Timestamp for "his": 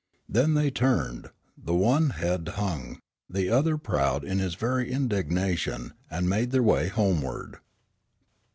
4.39-4.55